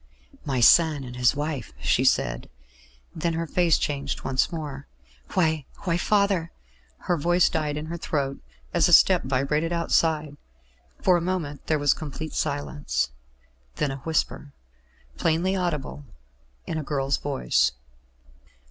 "My 0.45 0.61
son 0.61 1.03
and 1.03 1.15
his 1.15 1.35
wife," 1.35 1.73
she 1.79 2.03
said; 2.03 2.49
then 3.15 3.33
her 3.33 3.45
face 3.45 3.77
changed 3.77 4.23
once 4.23 4.51
more. 4.51 4.87
"Why 5.35 5.67
why, 5.83 5.97
father" 5.97 6.51
Her 7.07 7.15
voice 7.17 7.49
died 7.49 7.77
in 7.77 7.85
her 7.85 7.97
throat, 7.99 8.39
as 8.73 8.89
a 8.89 8.93
step 8.93 9.21
vibrated 9.21 9.71
outside. 9.71 10.37
For 11.03 11.17
a 11.17 11.21
moment 11.21 11.67
there 11.67 11.77
was 11.77 11.93
complete 11.93 12.33
silence; 12.33 13.11
then 13.75 13.91
a 13.91 13.97
whisper, 13.97 14.53
plainly 15.17 15.55
audible, 15.55 16.03
in 16.65 16.79
a 16.79 16.83
girl's 16.83 17.17
voice. 17.17 17.73